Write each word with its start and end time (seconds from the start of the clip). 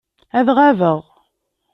Ad 0.37 0.47
ɣabeɣ. 0.57 0.99